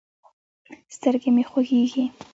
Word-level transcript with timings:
سترګې 0.95 1.29
مې 1.35 1.43
خوږېږي. 1.49 2.03